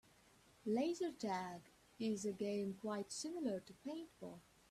[0.65, 1.61] Laser tag
[1.99, 4.39] is a game quite similar to paintball.